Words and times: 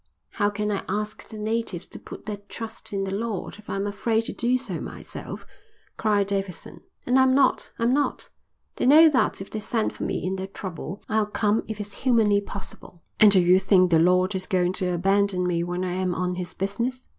"How 0.31 0.49
can 0.49 0.71
I 0.71 0.83
ask 0.89 1.29
the 1.29 1.37
natives 1.37 1.87
to 1.89 1.99
put 1.99 2.25
their 2.25 2.37
trust 2.49 2.91
in 2.91 3.03
the 3.03 3.11
Lord 3.13 3.59
if 3.59 3.69
I 3.69 3.75
am 3.75 3.85
afraid 3.85 4.23
to 4.25 4.33
do 4.33 4.57
so 4.57 4.81
myself?" 4.81 5.45
cried 5.95 6.25
Davidson. 6.25 6.81
"And 7.05 7.19
I'm 7.19 7.35
not, 7.35 7.69
I'm 7.77 7.93
not. 7.93 8.29
They 8.77 8.87
know 8.87 9.09
that 9.09 9.41
if 9.41 9.51
they 9.51 9.59
send 9.59 9.93
for 9.93 10.01
me 10.03 10.25
in 10.25 10.37
their 10.37 10.47
trouble 10.47 11.03
I'll 11.07 11.27
come 11.27 11.61
if 11.67 11.79
it's 11.79 11.93
humanly 12.01 12.41
possible. 12.41 13.03
And 13.19 13.31
do 13.31 13.39
you 13.39 13.59
think 13.59 13.91
the 13.91 13.99
Lord 13.99 14.33
is 14.33 14.47
going 14.47 14.73
to 14.81 14.87
abandon 14.91 15.45
me 15.45 15.61
when 15.63 15.85
I 15.85 15.93
am 15.93 16.15
on 16.15 16.33
his 16.33 16.55
business? 16.55 17.05